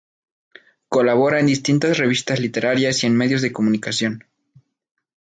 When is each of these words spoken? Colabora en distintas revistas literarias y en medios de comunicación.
Colabora 0.89 1.39
en 1.41 1.45
distintas 1.45 1.99
revistas 1.99 2.39
literarias 2.39 3.03
y 3.03 3.05
en 3.05 3.15
medios 3.15 3.43
de 3.43 3.53
comunicación. 3.53 4.23